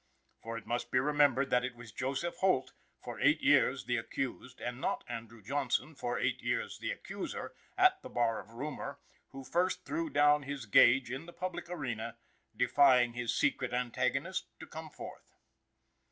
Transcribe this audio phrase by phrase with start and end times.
[0.41, 4.59] For it must be remembered that it was Joseph Holt, for eight years the accused,
[4.59, 8.97] and not Andrew Johnson, for eight years the accuser, at the bar of rumor,
[9.29, 12.17] who first threw down his gage in the public arena,
[12.57, 15.35] defying his secret antagonist to come forth.